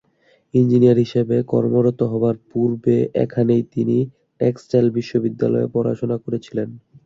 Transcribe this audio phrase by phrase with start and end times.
[0.53, 3.97] Engineer হিসেবে কর্মরত হবার পূর্বে এখানেই তিনি
[4.39, 6.69] টেক্সটাইল বিশ্ববিদ্যালয়ে পড়াশোনা করেছিলেন।